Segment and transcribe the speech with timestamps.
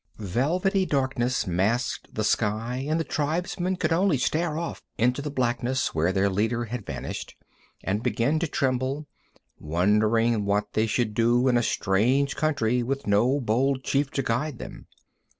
[0.17, 5.93] Velvety darkness masked the sky, and the tribesmen could only stare off into the blackness,
[5.93, 7.35] where their leader had vanished,
[7.83, 9.05] and begin to tremble,
[9.59, 14.57] wondering what they should do in a strange country with no bold chief to guide
[14.57, 14.87] them.